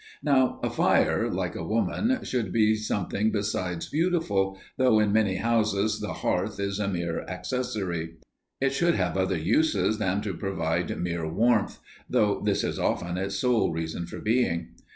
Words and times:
Now, 0.23 0.59
a 0.63 0.69
fire, 0.71 1.29
like 1.29 1.55
a 1.55 1.63
woman, 1.63 2.23
should 2.23 2.51
be 2.51 2.73
something 2.73 3.31
besides 3.31 3.87
beautiful, 3.87 4.59
though 4.79 4.97
in 4.99 5.11
many 5.11 5.35
houses 5.35 5.99
the 5.99 6.11
hearth 6.25 6.59
is 6.59 6.79
a 6.79 6.87
mere 6.87 7.21
accessory. 7.25 8.15
It 8.59 8.73
should 8.73 8.95
have 8.95 9.15
other 9.15 9.37
uses 9.37 9.99
than 9.99 10.21
to 10.21 10.33
provide 10.33 10.99
mere 10.99 11.31
warmth, 11.31 11.77
though 12.09 12.41
this 12.43 12.63
is 12.63 12.79
often 12.79 13.15
its 13.19 13.35
sole 13.35 13.71
reason 13.71 14.07
for 14.07 14.17
being. 14.17 14.69